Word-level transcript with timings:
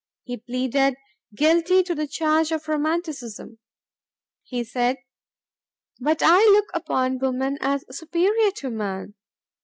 He 0.23 0.37
pleaded 0.37 0.95
"guilty 1.35 1.83
to 1.83 1.93
the 1.93 2.07
charge 2.07 2.51
of 2.51 2.67
Romanticism." 2.67 3.59
He 4.41 4.63
said, 4.63 4.97
"But 5.99 6.23
I 6.23 6.39
look 6.55 6.71
upon 6.73 7.19
woman 7.19 7.59
as 7.61 7.85
superior 7.95 8.49
to 8.49 8.71
man." 8.71 9.13